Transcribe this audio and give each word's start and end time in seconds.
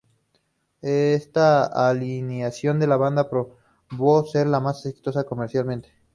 Esta 0.81 1.63
alineación 1.89 2.79
de 2.79 2.87
la 2.87 2.97
banda 2.97 3.29
probó 3.29 4.25
ser 4.25 4.47
la 4.47 4.59
más 4.59 4.83
exitosa 4.87 5.25
comercialmente. 5.25 5.91